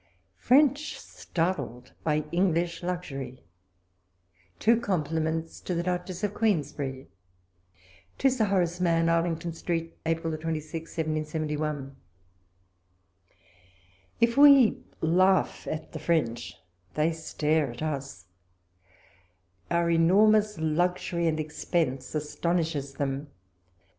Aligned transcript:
FJiFXCH 0.47 0.97
STARTLED 0.97 1.91
BY 2.03 2.23
ENGLISH 2.31 2.81
LUXURY 2.81 3.43
TWO 4.57 4.79
COMPLIMENTS 4.81 5.59
TO 5.59 5.75
THE 5.75 5.83
DUCHESS 5.83 6.23
OF 6.23 6.33
QUEEN 6.33 6.63
SBERRY. 6.63 7.07
To 8.17 8.29
Sir 8.31 8.45
Horace 8.45 8.79
Mann. 8.81 9.09
Arlington 9.09 9.53
Street, 9.53 9.95
April 10.07 10.33
2b, 10.33 10.41
1771.... 10.43 11.95
If 14.19 14.37
we 14.37 14.81
laugh 15.01 15.67
at 15.69 15.91
the 15.91 15.99
French, 15.99 16.55
they 16.95 17.11
stare 17.13 17.69
at 17.69 17.83
us. 17.83 18.25
Our 19.69 19.91
enormous 19.91 20.57
luxury 20.59 21.27
and 21.27 21.39
expense 21.39 22.15
astonishes 22.15 22.93
them. 22.93 23.27